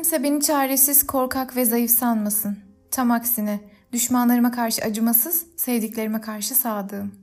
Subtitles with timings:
[0.00, 2.58] Kimse beni çaresiz, korkak ve zayıf sanmasın.
[2.90, 3.60] Tam aksine
[3.92, 7.14] düşmanlarıma karşı acımasız, sevdiklerime karşı sadığım.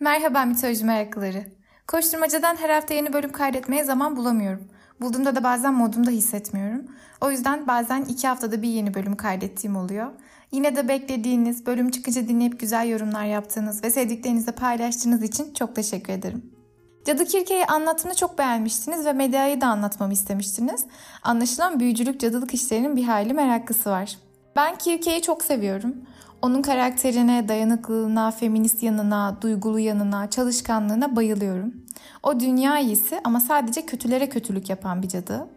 [0.00, 1.44] Merhaba mitoloji meraklıları.
[1.86, 4.68] Koşturmacadan her hafta yeni bölüm kaydetmeye zaman bulamıyorum.
[5.00, 6.84] Bulduğumda da bazen modumda hissetmiyorum.
[7.20, 10.12] O yüzden bazen iki haftada bir yeni bölüm kaydettiğim oluyor.
[10.50, 16.12] Yine de beklediğiniz, bölüm çıkınca dinleyip güzel yorumlar yaptığınız ve sevdiklerinizle paylaştığınız için çok teşekkür
[16.12, 16.61] ederim.
[17.04, 20.84] Cadı Kirke'yi anlatımını çok beğenmiştiniz ve medyayı da anlatmamı istemiştiniz.
[21.22, 24.18] Anlaşılan büyücülük cadılık işlerinin bir hayli meraklısı var.
[24.56, 25.96] Ben Kirke'yi çok seviyorum.
[26.42, 31.74] Onun karakterine, dayanıklılığına, feminist yanına, duygulu yanına, çalışkanlığına bayılıyorum.
[32.22, 35.48] O dünya iyisi ama sadece kötülere kötülük yapan bir cadı.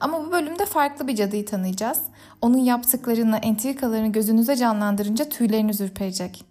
[0.00, 1.98] Ama bu bölümde farklı bir cadıyı tanıyacağız.
[2.42, 6.44] Onun yaptıklarını, entrikalarını gözünüze canlandırınca tüyleriniz ürperecek.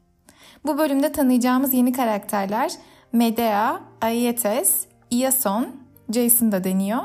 [0.65, 2.71] Bu bölümde tanıyacağımız yeni karakterler
[3.13, 5.67] Medea, Aietes, Iason,
[6.09, 6.99] Jason da deniyor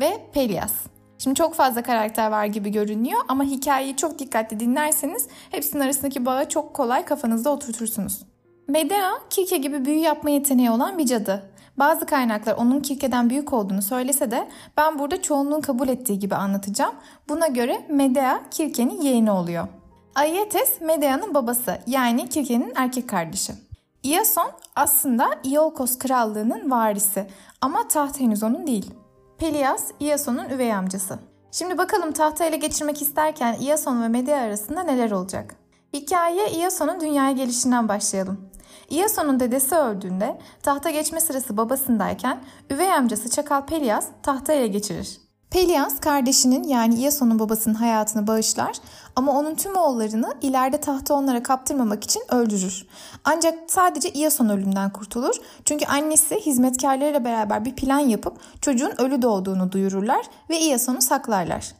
[0.00, 0.72] ve Pelias.
[1.18, 6.48] Şimdi çok fazla karakter var gibi görünüyor ama hikayeyi çok dikkatli dinlerseniz hepsinin arasındaki bağı
[6.48, 8.22] çok kolay kafanızda oturtursunuz.
[8.68, 11.50] Medea, Kirke gibi büyü yapma yeteneği olan bir cadı.
[11.78, 16.94] Bazı kaynaklar onun Kirke'den büyük olduğunu söylese de ben burada çoğunluğun kabul ettiği gibi anlatacağım.
[17.28, 19.68] Buna göre Medea Kirke'nin yeğeni oluyor.
[20.14, 23.67] Aietes Medea'nın babası yani Kirke'nin erkek kardeşi.
[24.02, 27.26] Iason aslında Iolkos krallığının varisi
[27.60, 28.94] ama taht henüz onun değil.
[29.38, 31.18] Pelias Iason'un üvey amcası.
[31.52, 35.56] Şimdi bakalım tahta ele geçirmek isterken Iason ve Medea arasında neler olacak?
[35.92, 38.50] Hikaye Iason'un dünyaya gelişinden başlayalım.
[38.90, 45.27] Iason'un dedesi öldüğünde tahta geçme sırası babasındayken üvey amcası Çakal Pelias tahta ele geçirir.
[45.50, 48.76] Pelias kardeşinin yani Iason'un babasının hayatını bağışlar
[49.16, 52.86] ama onun tüm oğullarını ileride tahtı onlara kaptırmamak için öldürür.
[53.24, 55.36] Ancak sadece Iason ölümden kurtulur.
[55.64, 61.72] Çünkü annesi hizmetkarlarıyla beraber bir plan yapıp çocuğun ölü doğduğunu duyururlar ve Iason'u saklarlar.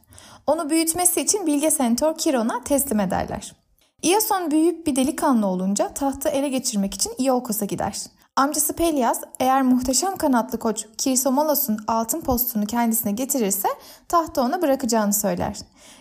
[0.47, 3.53] Onu büyütmesi için bilge sentor Kiron'a teslim ederler.
[4.01, 7.95] Iason büyüyüp bir delikanlı olunca tahtı ele geçirmek için Iolkos'a gider.
[8.39, 13.67] Amcası Pelias eğer muhteşem kanatlı koç Kirsomolos'un altın postunu kendisine getirirse
[14.07, 15.57] tahtı ona bırakacağını söyler.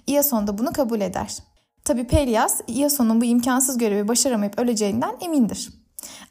[0.07, 1.39] Iason da bunu kabul eder.
[1.85, 5.71] Tabi Pelias Iason'un bu imkansız görevi başaramayıp öleceğinden emindir.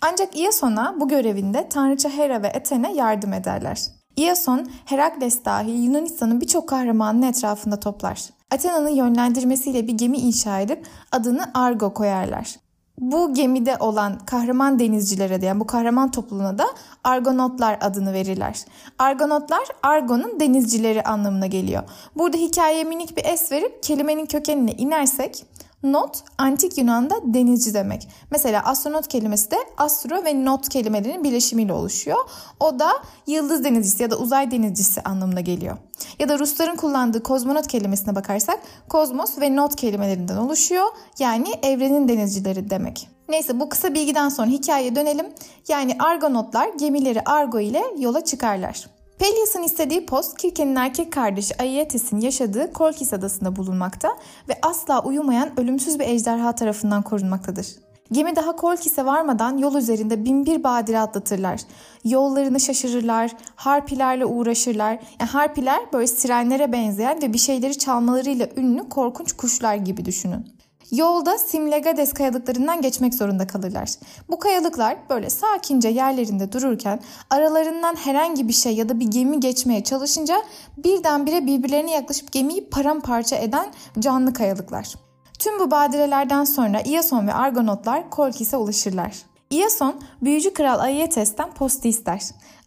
[0.01, 3.81] Ancak Iason'a bu görevinde Tanrıça Hera ve Athena yardım ederler.
[4.16, 8.29] Iason, Herakles dahil Yunanistan'ın birçok kahramanının etrafında toplar.
[8.51, 12.66] Athena'nın yönlendirmesiyle bir gemi inşa edip adını Argo koyarlar
[12.99, 16.65] bu gemide olan kahraman denizcilere de yani bu kahraman topluluğuna da
[17.03, 18.65] Argonotlar adını verirler.
[18.99, 21.83] Argonotlar Argon'un denizcileri anlamına geliyor.
[22.15, 25.45] Burada hikayeye minik bir es verip kelimenin kökenine inersek
[25.93, 28.07] Not antik Yunan'da denizci demek.
[28.31, 32.17] Mesela astronot kelimesi de astro ve not kelimelerinin birleşimiyle oluşuyor.
[32.59, 32.91] O da
[33.27, 35.77] yıldız denizcisi ya da uzay denizcisi anlamına geliyor.
[36.19, 38.59] Ya da Rusların kullandığı kozmonot kelimesine bakarsak
[38.89, 40.85] kozmos ve not kelimelerinden oluşuyor.
[41.19, 43.09] Yani evrenin denizcileri demek.
[43.29, 45.25] Neyse bu kısa bilgiden sonra hikayeye dönelim.
[45.67, 48.96] Yani Argonotlar gemileri Argo ile yola çıkarlar.
[49.19, 54.09] Pelias'ın istediği post Kirke'nin erkek kardeşi Aietes'in yaşadığı Kolkis adasında bulunmakta
[54.50, 57.67] ve asla uyumayan ölümsüz bir ejderha tarafından korunmaktadır.
[58.11, 61.61] Gemi daha Kolkis'e varmadan yol üzerinde binbir badire atlatırlar.
[62.03, 65.00] Yollarını şaşırırlar, harpilerle uğraşırlar.
[65.19, 70.47] Yani harpiler böyle sirenlere benzeyen ve bir şeyleri çalmalarıyla ünlü korkunç kuşlar gibi düşünün.
[70.91, 73.89] Yolda Simlegades kayalıklarından geçmek zorunda kalırlar.
[74.29, 76.99] Bu kayalıklar böyle sakince yerlerinde dururken
[77.29, 80.43] aralarından herhangi bir şey ya da bir gemi geçmeye çalışınca
[80.77, 83.67] birdenbire birbirlerine yaklaşıp gemiyi paramparça eden
[83.99, 84.93] canlı kayalıklar.
[85.39, 89.13] Tüm bu badirelerden sonra Iason ve Argonotlar Kolkis'e ulaşırlar.
[89.49, 92.21] Iason, büyücü kral Aietes'ten postu ister.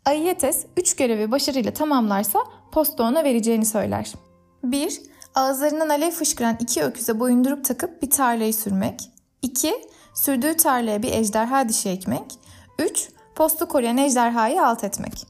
[0.06, 2.38] Aietes, üç görevi başarıyla tamamlarsa
[2.72, 4.12] postu ona vereceğini söyler.
[4.64, 5.09] 1.
[5.34, 9.10] Ağızlarından alev fışkıran iki öküze boyundurup takıp bir tarlayı sürmek.
[9.42, 9.74] 2.
[10.14, 12.38] Sürdüğü tarlaya bir ejderha dişi ekmek.
[12.78, 13.08] 3.
[13.34, 15.26] Postu koruyan ejderhayı alt etmek.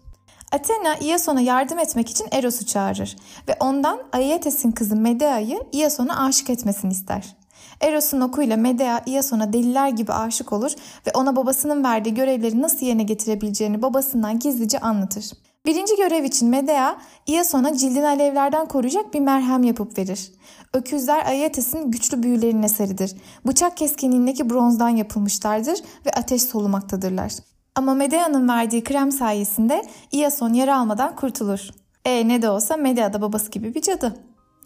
[0.52, 3.16] Athena Iason'a yardım etmek için Eros'u çağırır
[3.48, 7.36] ve ondan Aietes'in kızı Medea'yı Iason'a aşık etmesini ister.
[7.80, 10.72] Eros'un okuyla Medea Iason'a deliler gibi aşık olur
[11.06, 15.30] ve ona babasının verdiği görevleri nasıl yerine getirebileceğini babasından gizlice anlatır.
[15.66, 20.32] Birinci görev için Medea, Iason'a cildini alevlerden koruyacak bir merhem yapıp verir.
[20.74, 23.16] Öküzler Aietes'in güçlü büyülerinin eseridir.
[23.46, 27.32] Bıçak keskinliğindeki bronzdan yapılmışlardır ve ateş solumaktadırlar.
[27.74, 31.60] Ama Medea'nın verdiği krem sayesinde Iason yara almadan kurtulur.
[32.04, 34.16] E ne de olsa Medea da babası gibi bir cadı.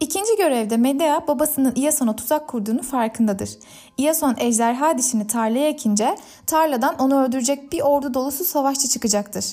[0.01, 3.51] İkinci görevde Medea babasının Iason'a tuzak kurduğunu farkındadır.
[3.99, 6.17] Iason ejderha dişini tarlaya ekince
[6.47, 9.45] tarladan onu öldürecek bir ordu dolusu savaşçı çıkacaktır.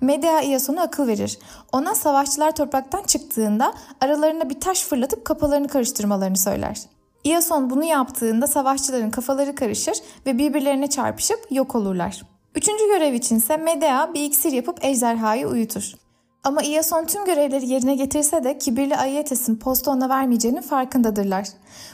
[0.00, 1.38] Medea Iason'a akıl verir.
[1.72, 6.80] Ona savaşçılar topraktan çıktığında aralarına bir taş fırlatıp kafalarını karıştırmalarını söyler.
[7.24, 9.96] Iason bunu yaptığında savaşçıların kafaları karışır
[10.26, 12.22] ve birbirlerine çarpışıp yok olurlar.
[12.54, 15.92] Üçüncü görev içinse Medea bir iksir yapıp ejderhayı uyutur.
[16.44, 21.48] Ama Iason tüm görevleri yerine getirse de kibirli Aietes'in postu ona vermeyeceğinin farkındadırlar.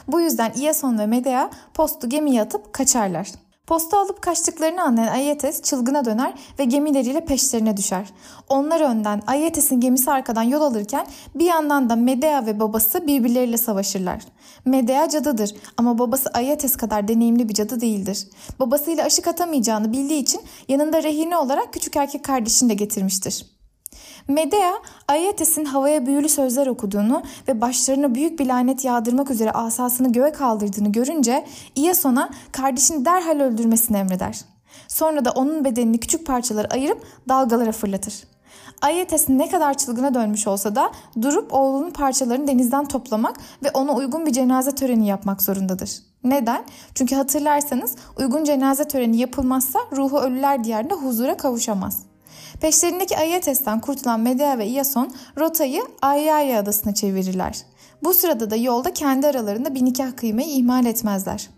[0.07, 3.27] Bu yüzden Iason ve Medea postu gemiye atıp kaçarlar.
[3.71, 8.07] Posta alıp kaçtıklarını anlayan Aietes çılgına döner ve gemileriyle peşlerine düşer.
[8.49, 14.23] Onlar önden, Aietes'in gemisi arkadan yol alırken bir yandan da Medea ve babası birbirleriyle savaşırlar.
[14.65, 18.27] Medea cadıdır ama babası Aietes kadar deneyimli bir cadı değildir.
[18.59, 23.60] Babasıyla aşık atamayacağını bildiği için yanında rehine olarak küçük erkek kardeşini de getirmiştir.
[24.27, 24.73] Medea,
[25.07, 30.91] Aietes'in havaya büyülü sözler okuduğunu ve başlarına büyük bir lanet yağdırmak üzere asasını göğe kaldırdığını
[30.91, 31.45] görünce
[31.75, 34.39] Iason'a kardeşini derhal öldürmesini emreder.
[34.87, 38.13] Sonra da onun bedenini küçük parçalara ayırıp dalgalara fırlatır.
[38.81, 40.91] Aietes ne kadar çılgına dönmüş olsa da
[41.21, 45.91] durup oğlunun parçalarını denizden toplamak ve ona uygun bir cenaze töreni yapmak zorundadır.
[46.23, 46.63] Neden?
[46.95, 52.10] Çünkü hatırlarsanız uygun cenaze töreni yapılmazsa ruhu ölüler diyarında huzura kavuşamaz.
[52.61, 57.63] Peşlerindeki Aietes'ten kurtulan Medea ve Iason rotayı Aiaia adasına çevirirler.
[58.03, 61.49] Bu sırada da yolda kendi aralarında bir nikah kıymayı ihmal etmezler.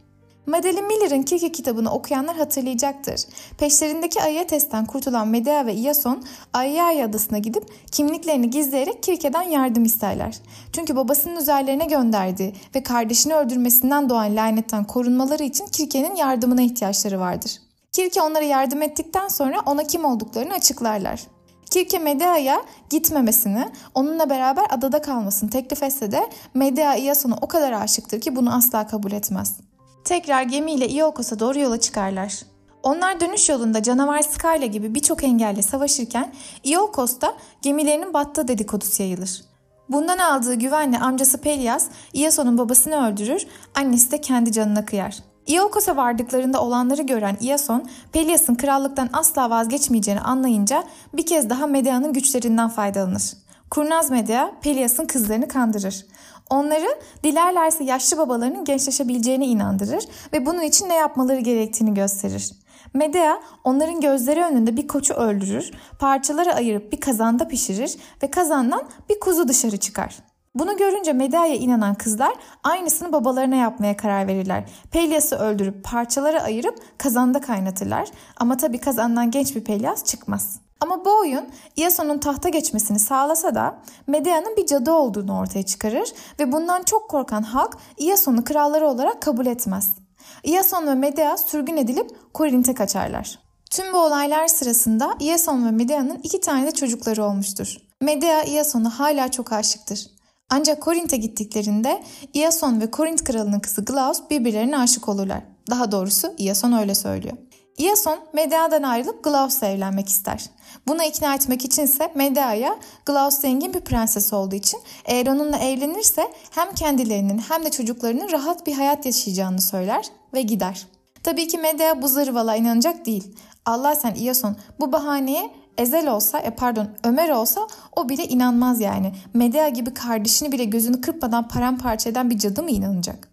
[0.45, 3.21] Madeline Miller'ın Kirke kitabını okuyanlar hatırlayacaktır.
[3.57, 6.23] Peşlerindeki Aietes'ten kurtulan Medea ve Iason
[6.53, 10.38] Aiaia adasına gidip kimliklerini gizleyerek Kirke'den yardım isterler.
[10.73, 17.51] Çünkü babasının üzerlerine gönderdiği ve kardeşini öldürmesinden doğan lanetten korunmaları için Kirke'nin yardımına ihtiyaçları vardır.
[17.94, 21.22] Kirke onlara yardım ettikten sonra ona kim olduklarını açıklarlar.
[21.69, 28.22] Kirke Medea'ya gitmemesini, onunla beraber adada kalmasını teklif etse de Medea Iason'a o kadar aşıktır
[28.22, 29.57] ki bunu asla kabul etmez.
[30.04, 32.40] Tekrar gemiyle Iolkos'a doğru yola çıkarlar.
[32.84, 39.42] Onlar dönüş yolunda canavar Skyla gibi birçok engelle savaşırken Iolkos'ta gemilerinin battığı dedikodusu yayılır.
[39.89, 45.32] Bundan aldığı güvenle amcası Pelias Iason'un babasını öldürür, annesi de kendi canına kıyar.
[45.48, 52.69] Iolkos'a vardıklarında olanları gören Iason, Pelias'ın krallıktan asla vazgeçmeyeceğini anlayınca bir kez daha Medea'nın güçlerinden
[52.69, 53.34] faydalanır.
[53.72, 56.06] Kurnaz Medea, Pelias'ın kızlarını kandırır.
[56.50, 56.88] Onları
[57.24, 60.04] dilerlerse yaşlı babalarının gençleşebileceğine inandırır
[60.34, 62.51] ve bunun için ne yapmaları gerektiğini gösterir.
[62.94, 69.19] Medea onların gözleri önünde bir koçu öldürür, parçalara ayırıp bir kazanda pişirir ve kazandan bir
[69.19, 70.32] kuzu dışarı çıkar.
[70.55, 72.33] Bunu görünce Medea'ya inanan kızlar
[72.63, 74.63] aynısını babalarına yapmaya karar verirler.
[74.91, 78.09] Pelias'ı öldürüp parçalara ayırıp kazanda kaynatırlar.
[78.38, 80.59] Ama tabi kazandan genç bir Pelias çıkmaz.
[80.79, 81.45] Ama bu oyun
[81.75, 87.41] Iason'un tahta geçmesini sağlasa da Medea'nın bir cadı olduğunu ortaya çıkarır ve bundan çok korkan
[87.41, 89.95] halk Iason'u kralları olarak kabul etmez.
[90.44, 93.39] Iason ve Medea sürgün edilip Korint'e kaçarlar.
[93.71, 97.77] Tüm bu olaylar sırasında Iason ve Medea'nın iki tane de çocukları olmuştur.
[98.01, 100.12] Medea Iason'a hala çok aşıktır.
[100.50, 102.04] Ancak Korint'e gittiklerinde
[102.34, 105.44] Iason ve Korint kralının kızı Glaus birbirlerine aşık olurlar.
[105.69, 107.38] Daha doğrusu Iason öyle söylüyor.
[107.78, 110.50] Iason Medea'dan ayrılıp Glaus'la evlenmek ister.
[110.88, 116.74] Buna ikna etmek içinse Medea'ya Glaus zengin bir prenses olduğu için eğer onunla evlenirse hem
[116.74, 120.88] kendilerinin hem de çocuklarının rahat bir hayat yaşayacağını söyler ve gider.
[121.24, 123.36] Tabii ki Medea bu zırvala inanacak değil.
[123.66, 129.14] Allah sen Iason bu bahaneye Ezel olsa, e pardon Ömer olsa o bile inanmaz yani.
[129.34, 133.27] Medea gibi kardeşini bile gözünü kırpmadan paramparça eden bir cadı mı inanacak?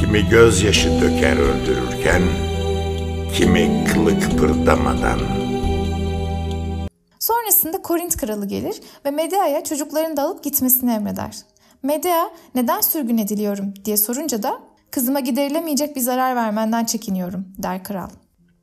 [0.00, 2.22] Kimi gözyaşı döker öldürürken,
[3.34, 5.20] kimi kılı kıpırdamadan.
[7.18, 11.36] Sonrasında Korint kralı gelir ve Medea'ya çocuklarını da alıp gitmesini emreder.
[11.82, 18.08] Medea neden sürgün ediliyorum diye sorunca da kızıma giderilemeyecek bir zarar vermenden çekiniyorum der kral.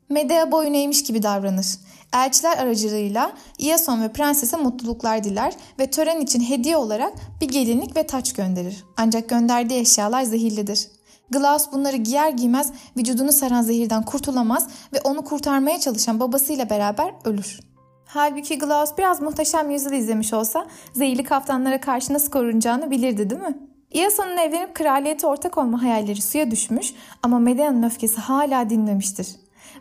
[0.10, 1.66] Medea boyun eğmiş gibi davranır.
[2.14, 8.08] Elçiler aracılığıyla Iason ve prensese mutluluklar diler ve tören için hediye olarak bir gelinlik ve
[8.08, 8.86] taç gönderir.
[8.98, 10.88] Ancak gönderdiği eşyalar zehirlidir.
[11.30, 17.60] Glaus bunları giyer giymez vücudunu saran zehirden kurtulamaz ve onu kurtarmaya çalışan babasıyla beraber ölür.
[18.06, 23.58] Halbuki Glaus biraz muhteşem yüzyıl izlemiş olsa zehirli kaftanlara karşı nasıl korunacağını bilirdi değil mi?
[23.92, 29.28] Iason'un evlenip kraliyete ortak olma hayalleri suya düşmüş ama Medea'nın öfkesi hala dinmemiştir.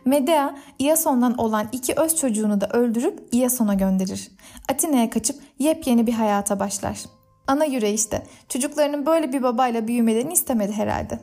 [0.07, 4.31] Medea, Iason'dan olan iki öz çocuğunu da öldürüp Iason'a gönderir.
[4.71, 6.99] Atina'ya kaçıp yepyeni bir hayata başlar.
[7.47, 8.23] Ana yüreği işte.
[8.49, 11.19] Çocuklarının böyle bir babayla büyümelerini istemedi herhalde.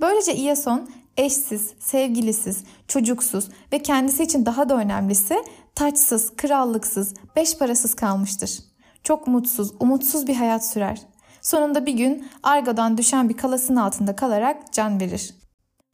[0.00, 5.36] Böylece Iason eşsiz, sevgilisiz, çocuksuz ve kendisi için daha da önemlisi
[5.74, 8.58] taçsız, krallıksız, beş parasız kalmıştır.
[9.04, 11.02] Çok mutsuz, umutsuz bir hayat sürer.
[11.42, 15.34] Sonunda bir gün Argo'dan düşen bir kalasın altında kalarak can verir.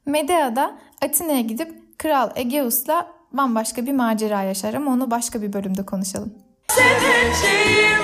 [0.07, 5.87] Medea da Atina'ya gidip Kral Egeus'la bambaşka bir macera yaşar ama onu başka bir bölümde
[5.87, 6.35] konuşalım.
[6.69, 8.03] Seveceğim,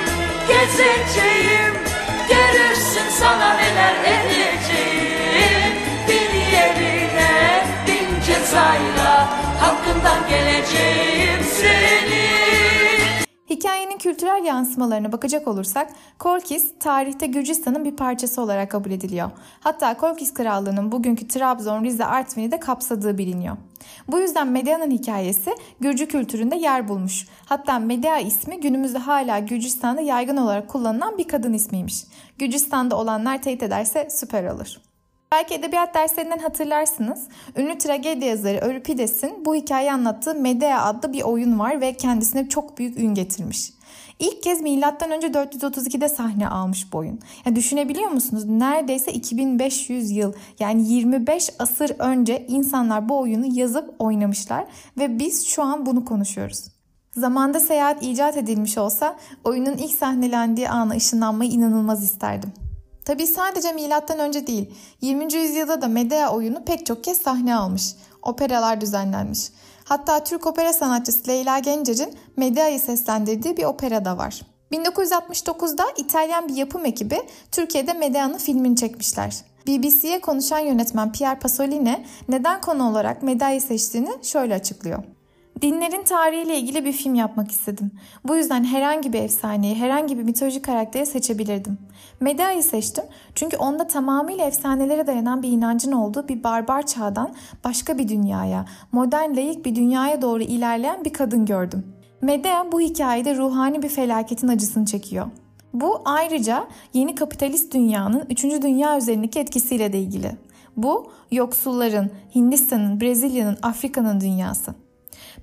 [0.48, 1.74] gezeceğim,
[2.28, 5.72] görürsün sana neler edeceğim.
[6.08, 9.28] Bir yerine bin cezayla
[9.60, 11.07] hakkından geleceğim.
[13.98, 19.30] Hikayenin kültürel yansımalarına bakacak olursak Korkis tarihte Gürcistan'ın bir parçası olarak kabul ediliyor.
[19.60, 23.56] Hatta Korkis Krallığı'nın bugünkü Trabzon, Rize, Artvin'i de kapsadığı biliniyor.
[24.08, 27.26] Bu yüzden Medea'nın hikayesi Gürcü kültüründe yer bulmuş.
[27.46, 32.04] Hatta Medea ismi günümüzde hala Gürcistan'da yaygın olarak kullanılan bir kadın ismiymiş.
[32.38, 34.76] Gürcistan'da olanlar teyit ederse süper olur.
[35.32, 37.28] Belki edebiyat derslerinden hatırlarsınız.
[37.56, 42.78] Ünlü tragedya yazarı Euripides'in bu hikayeyi anlattığı Medea adlı bir oyun var ve kendisine çok
[42.78, 43.77] büyük ün getirmiş.
[44.18, 44.68] İlk kez M.Ö.
[44.68, 47.20] 432'de sahne almış bu oyun.
[47.46, 48.44] Yani düşünebiliyor musunuz?
[48.44, 54.64] Neredeyse 2500 yıl yani 25 asır önce insanlar bu oyunu yazıp oynamışlar
[54.98, 56.64] ve biz şu an bunu konuşuyoruz.
[57.16, 62.52] Zamanda seyahat icat edilmiş olsa oyunun ilk sahnelendiği ana ışınlanmayı inanılmaz isterdim.
[63.04, 64.70] Tabi sadece milattan önce değil,
[65.00, 65.34] 20.
[65.34, 67.94] yüzyılda da Medea oyunu pek çok kez sahne almış.
[68.22, 69.48] Operalar düzenlenmiş.
[69.88, 74.40] Hatta Türk opera sanatçısı Leyla Gencer'in Medea'yı seslendirdiği bir opera da var.
[74.72, 77.18] 1969'da İtalyan bir yapım ekibi
[77.52, 79.36] Türkiye'de Medea'nın filmini çekmişler.
[79.66, 85.04] BBC'ye konuşan yönetmen Pierre Pasolini neden konu olarak Medea'yı seçtiğini şöyle açıklıyor.
[85.62, 87.90] Dinlerin tarihiyle ilgili bir film yapmak istedim.
[88.24, 91.78] Bu yüzden herhangi bir efsaneyi, herhangi bir mitolojik karakteri seçebilirdim.
[92.20, 97.34] Medea'yı seçtim çünkü onda tamamıyla efsanelere dayanan bir inancın olduğu bir barbar çağdan
[97.64, 101.86] başka bir dünyaya, modern layık bir dünyaya doğru ilerleyen bir kadın gördüm.
[102.22, 105.26] Medea bu hikayede ruhani bir felaketin acısını çekiyor.
[105.72, 108.44] Bu ayrıca yeni kapitalist dünyanın 3.
[108.44, 110.30] dünya üzerindeki etkisiyle de ilgili.
[110.76, 114.74] Bu yoksulların, Hindistan'ın, Brezilya'nın, Afrika'nın dünyası.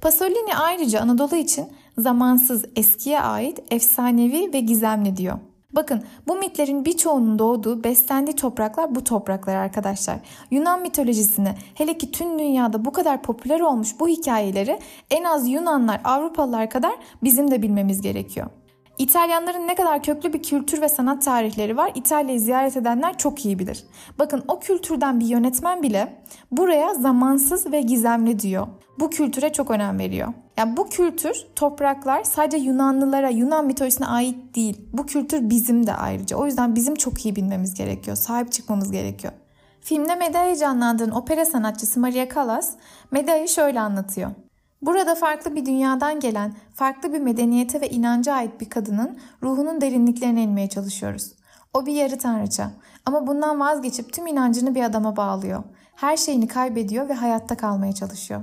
[0.01, 5.39] Pasolini ayrıca Anadolu için zamansız, eskiye ait, efsanevi ve gizemli diyor.
[5.75, 10.17] Bakın bu mitlerin birçoğunun doğduğu, beslendiği topraklar bu topraklar arkadaşlar.
[10.51, 14.79] Yunan mitolojisini hele ki tüm dünyada bu kadar popüler olmuş bu hikayeleri
[15.11, 18.47] en az Yunanlar, Avrupalılar kadar bizim de bilmemiz gerekiyor.
[18.97, 23.59] İtalyanların ne kadar köklü bir kültür ve sanat tarihleri var İtalya'yı ziyaret edenler çok iyi
[23.59, 23.83] bilir.
[24.19, 28.67] Bakın o kültürden bir yönetmen bile buraya zamansız ve gizemli diyor.
[28.99, 30.33] Bu kültüre çok önem veriyor.
[30.57, 34.81] Yani bu kültür, topraklar sadece Yunanlılara, Yunan mitolojisine ait değil.
[34.93, 36.37] Bu kültür bizim de ayrıca.
[36.37, 38.17] O yüzden bizim çok iyi bilmemiz gerekiyor.
[38.17, 39.33] Sahip çıkmamız gerekiyor.
[39.81, 42.73] Filmde Medea'yı canlandıran opera sanatçısı Maria Callas,
[43.11, 44.31] Medea'yı şöyle anlatıyor.
[44.81, 50.43] Burada farklı bir dünyadan gelen, farklı bir medeniyete ve inanca ait bir kadının ruhunun derinliklerine
[50.43, 51.31] inmeye çalışıyoruz.
[51.73, 52.71] O bir yarı tanrıça
[53.05, 55.63] ama bundan vazgeçip tüm inancını bir adama bağlıyor.
[55.95, 58.41] Her şeyini kaybediyor ve hayatta kalmaya çalışıyor.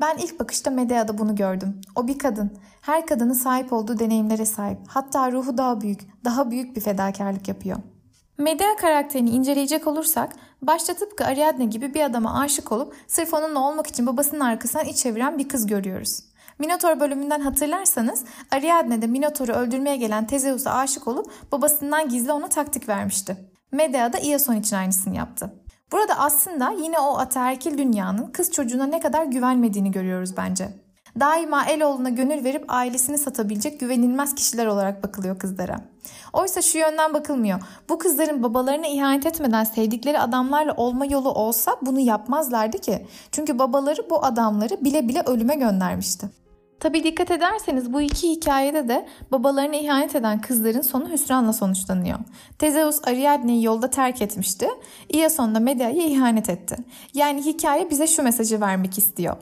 [0.00, 1.80] Ben ilk bakışta Medea'da bunu gördüm.
[1.96, 2.58] O bir kadın.
[2.80, 4.78] Her kadının sahip olduğu deneyimlere sahip.
[4.86, 7.78] Hatta ruhu daha büyük, daha büyük bir fedakarlık yapıyor.
[8.38, 13.86] Medea karakterini inceleyecek olursak başta tıpkı Ariadne gibi bir adama aşık olup sırf onunla olmak
[13.86, 16.20] için babasının arkasından iç çeviren bir kız görüyoruz.
[16.58, 22.88] Minotor bölümünden hatırlarsanız Ariadne de Minotor'u öldürmeye gelen Tezeus'a aşık olup babasından gizli ona taktik
[22.88, 23.36] vermişti.
[23.72, 25.54] Medea da Iason için aynısını yaptı.
[25.92, 30.83] Burada aslında yine o ataerkil dünyanın kız çocuğuna ne kadar güvenmediğini görüyoruz bence.
[31.20, 35.80] Daima Eloğlu'na gönül verip ailesini satabilecek güvenilmez kişiler olarak bakılıyor kızlara.
[36.32, 37.60] Oysa şu yönden bakılmıyor.
[37.88, 43.06] Bu kızların babalarına ihanet etmeden sevdikleri adamlarla olma yolu olsa bunu yapmazlardı ki.
[43.32, 46.30] Çünkü babaları bu adamları bile bile ölüme göndermişti.
[46.80, 52.18] Tabi dikkat ederseniz bu iki hikayede de babalarına ihanet eden kızların sonu hüsranla sonuçlanıyor.
[52.58, 54.68] Tezeus Ariadne'yi yolda terk etmişti.
[55.08, 56.76] Iason da Medea'ya ihanet etti.
[57.14, 59.36] Yani hikaye bize şu mesajı vermek istiyor.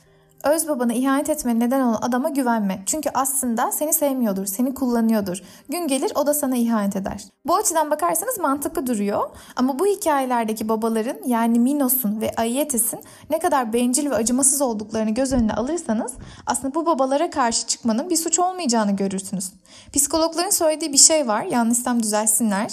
[0.44, 2.82] Öz babana ihanet etme neden olan adama güvenme.
[2.86, 5.42] Çünkü aslında seni sevmiyordur, seni kullanıyordur.
[5.68, 7.24] Gün gelir o da sana ihanet eder.
[7.46, 9.30] Bu açıdan bakarsanız mantıklı duruyor.
[9.56, 15.32] Ama bu hikayelerdeki babaların yani Minos'un ve Aietes'in ne kadar bencil ve acımasız olduklarını göz
[15.32, 16.12] önüne alırsanız
[16.46, 19.52] aslında bu babalara karşı çıkmanın bir suç olmayacağını görürsünüz.
[19.92, 21.42] Psikologların söylediği bir şey var.
[21.42, 22.72] Yanlışsam düzelsinler.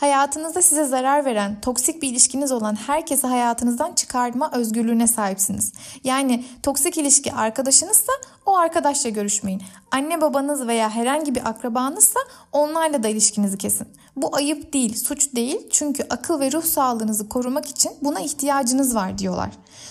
[0.00, 5.72] Hayatınızda size zarar veren, toksik bir ilişkiniz olan herkesi hayatınızdan çıkarma özgürlüğüne sahipsiniz.
[6.04, 8.12] Yani toksik ilişki arkadaşınızsa
[8.46, 9.62] o arkadaşla görüşmeyin.
[9.90, 12.20] Anne babanız veya herhangi bir akrabanızsa
[12.52, 13.88] onlarla da ilişkinizi kesin.
[14.16, 19.18] Bu ayıp değil, suç değil çünkü akıl ve ruh sağlığınızı korumak için buna ihtiyacınız var
[19.18, 19.50] diyorlar.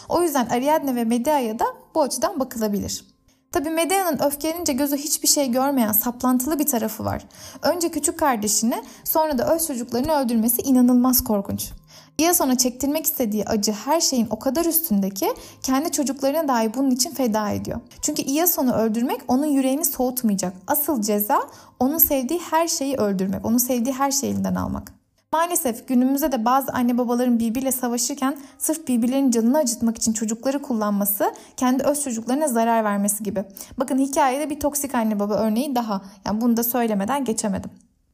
[0.10, 3.09] O yüzden Ariadne ve Medea'ya da bu açıdan bakılabilir.
[3.52, 7.26] Tabi Medea'nın öfkelenince gözü hiçbir şey görmeyen saplantılı bir tarafı var.
[7.62, 11.70] Önce küçük kardeşini sonra da öz çocuklarını öldürmesi inanılmaz korkunç.
[12.18, 17.12] İyason'a çektirmek istediği acı her şeyin o kadar üstünde ki kendi çocuklarına dahi bunun için
[17.12, 17.80] feda ediyor.
[18.02, 20.54] Çünkü İyason'u öldürmek onun yüreğini soğutmayacak.
[20.68, 21.42] Asıl ceza
[21.80, 24.99] onun sevdiği her şeyi öldürmek, onun sevdiği her şeyi elinden almak.
[25.34, 31.34] Maalesef günümüzde de bazı anne babaların birbiriyle savaşırken sırf birbirlerinin canını acıtmak için çocukları kullanması,
[31.58, 33.44] kendi öz çocuklarına zarar vermesi gibi.
[33.78, 36.02] Bakın hikayede bir toksik anne baba örneği daha.
[36.26, 37.72] Yani bunu da söylemeden geçemedim.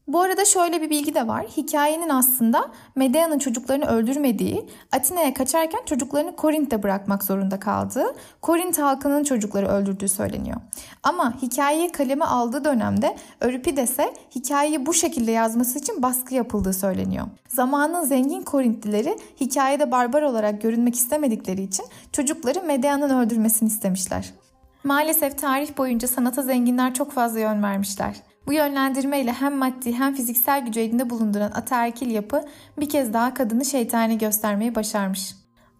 [0.07, 1.45] Bu arada şöyle bir bilgi de var.
[1.57, 9.67] Hikayenin aslında Medea'nın çocuklarını öldürmediği, Atina'ya kaçarken çocuklarını Korint'te bırakmak zorunda kaldığı, Korint halkının çocukları
[9.67, 10.57] öldürdüğü söyleniyor.
[11.03, 17.27] Ama hikayeyi kaleme aldığı dönemde Euripides'e hikayeyi bu şekilde yazması için baskı yapıldığı söyleniyor.
[17.47, 24.33] Zamanın zengin Korintlileri hikayede barbar olarak görünmek istemedikleri için çocukları Medea'nın öldürmesini istemişler.
[24.83, 28.15] Maalesef tarih boyunca sanata zenginler çok fazla yön vermişler.
[28.47, 32.45] Bu yönlendirmeyle hem maddi hem fiziksel gücü elinde bulunduran ataerkil yapı
[32.77, 35.35] bir kez daha kadını şeytani göstermeyi başarmış.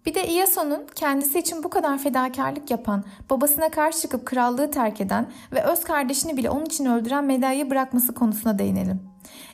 [0.06, 5.28] Bir de Iason'un kendisi için bu kadar fedakarlık yapan, babasına karşı çıkıp krallığı terk eden
[5.52, 9.02] ve öz kardeşini bile onun için öldüren Medea'yı bırakması konusuna değinelim.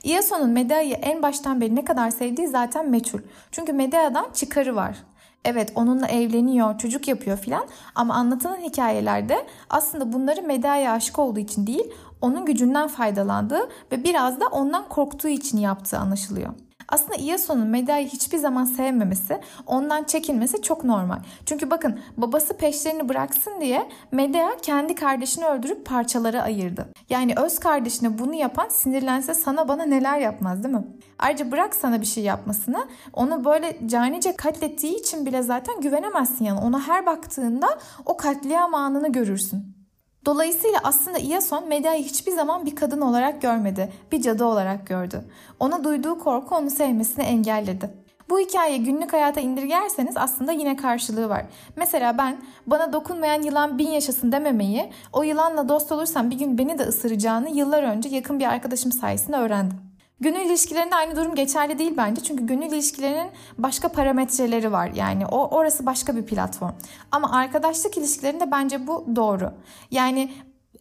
[0.04, 3.20] Iason'un Medea'yı en baştan beri ne kadar sevdiği zaten meçhul.
[3.52, 4.98] Çünkü Medea'dan çıkarı var.
[5.46, 11.68] Evet onunla evleniyor, çocuk yapıyor filan ama anlatılan hikayelerde aslında bunları Medea'ya aşık olduğu için
[11.68, 16.54] değil, onun gücünden faydalandığı ve biraz da ondan korktuğu için yaptığı anlaşılıyor.
[16.92, 21.20] Aslında Iason'un Medea'yı hiçbir zaman sevmemesi, ondan çekinmesi çok normal.
[21.46, 26.86] Çünkü bakın babası peşlerini bıraksın diye Medea kendi kardeşini öldürüp parçalara ayırdı.
[27.10, 30.88] Yani öz kardeşine bunu yapan sinirlense sana bana neler yapmaz değil mi?
[31.20, 36.60] Ayrıca bırak sana bir şey yapmasını onu böyle canice katlettiği için bile zaten güvenemezsin yani.
[36.60, 39.81] Ona her baktığında o katliam anını görürsün.
[40.26, 45.26] Dolayısıyla aslında Iason Medea'yı hiçbir zaman bir kadın olarak görmedi, bir cadı olarak gördü.
[45.60, 47.90] Ona duyduğu korku onu sevmesini engelledi.
[48.30, 51.46] Bu hikayeyi günlük hayata indirgerseniz aslında yine karşılığı var.
[51.76, 52.38] Mesela ben
[52.68, 57.50] bana dokunmayan yılan bin yaşasın dememeyi, o yılanla dost olursam bir gün beni de ısıracağını
[57.50, 59.91] yıllar önce yakın bir arkadaşım sayesinde öğrendim.
[60.22, 62.24] Gönül ilişkilerinde aynı durum geçerli değil bence.
[62.24, 64.92] Çünkü gönül ilişkilerinin başka parametreleri var.
[64.96, 66.72] Yani o orası başka bir platform.
[67.12, 69.54] Ama arkadaşlık ilişkilerinde bence bu doğru.
[69.92, 70.32] Yani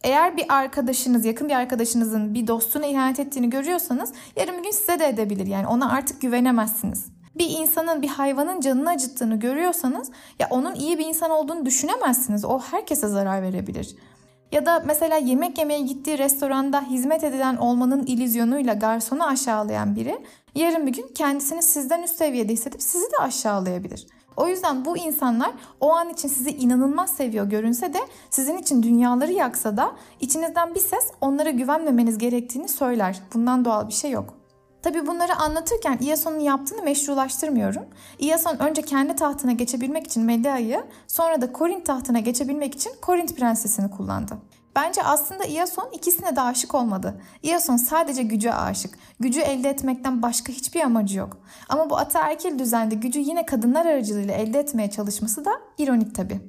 [0.03, 4.99] eğer bir arkadaşınız, yakın bir arkadaşınızın bir dostuna ihanet ettiğini görüyorsanız yarın bir gün size
[4.99, 5.47] de edebilir.
[5.47, 7.05] Yani ona artık güvenemezsiniz.
[7.35, 12.45] Bir insanın, bir hayvanın canını acıttığını görüyorsanız ya onun iyi bir insan olduğunu düşünemezsiniz.
[12.45, 13.95] O herkese zarar verebilir.
[14.51, 20.19] Ya da mesela yemek yemeye gittiği restoranda hizmet edilen olmanın ilüzyonuyla garsonu aşağılayan biri
[20.55, 24.07] yarın bir gün kendisini sizden üst seviyede hissedip sizi de aşağılayabilir.
[24.37, 29.31] O yüzden bu insanlar o an için sizi inanılmaz seviyor görünse de sizin için dünyaları
[29.31, 33.21] yaksa da içinizden bir ses onlara güvenmemeniz gerektiğini söyler.
[33.33, 34.40] Bundan doğal bir şey yok.
[34.81, 37.85] Tabi bunları anlatırken Iason'un yaptığını meşrulaştırmıyorum.
[38.19, 43.91] Iason önce kendi tahtına geçebilmek için Medea'yı, sonra da Korint tahtına geçebilmek için Korint prensesini
[43.91, 44.37] kullandı.
[44.75, 47.21] Bence aslında Iason ikisine de aşık olmadı.
[47.43, 48.97] Iason sadece güce aşık.
[49.19, 51.37] Gücü elde etmekten başka hiçbir amacı yok.
[51.69, 56.39] Ama bu ataerkil düzende gücü yine kadınlar aracılığıyla elde etmeye çalışması da ironik tabi.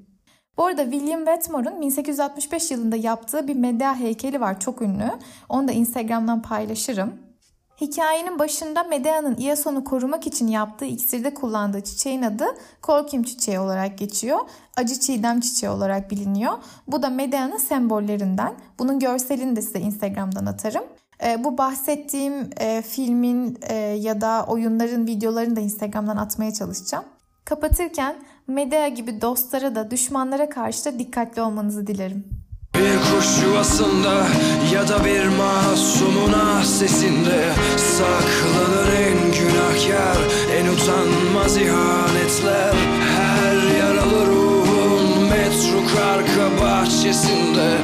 [0.57, 5.11] Bu arada William Wetmore'un 1865 yılında yaptığı bir Medea heykeli var çok ünlü.
[5.49, 7.32] Onu da Instagram'dan paylaşırım.
[7.81, 12.45] Hikayenin başında Medea'nın Iason'u korumak için yaptığı iksirde kullandığı çiçeğin adı
[12.83, 14.39] Kolkim çiçeği olarak geçiyor.
[14.77, 16.53] Acı çiğdem çiçeği olarak biliniyor.
[16.87, 18.55] Bu da Medea'nın sembollerinden.
[18.79, 20.85] Bunun görselini de size Instagram'dan atarım.
[21.25, 27.05] E, bu bahsettiğim e, filmin e, ya da oyunların videolarını da Instagram'dan atmaya çalışacağım.
[27.45, 32.42] Kapatırken Medea gibi dostlara da düşmanlara karşı da dikkatli olmanızı dilerim.
[32.75, 34.27] Bir kuş yuvasında
[34.75, 40.17] ya da bir masumun ah sesinde Saklanır en günahkar,
[40.59, 42.75] en utanmaz ihanetler.
[43.17, 47.79] Her yaralı ruhun metruk arka bahçesinde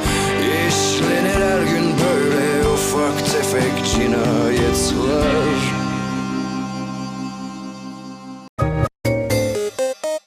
[0.67, 5.78] işlenir her gün böyle ufak tefek cinayetler.